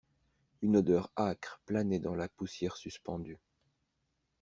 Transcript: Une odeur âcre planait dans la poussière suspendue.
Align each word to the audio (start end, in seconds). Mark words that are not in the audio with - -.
Une 0.63 0.77
odeur 0.77 1.11
âcre 1.15 1.61
planait 1.67 1.99
dans 1.99 2.15
la 2.15 2.27
poussière 2.27 2.75
suspendue. 2.75 3.37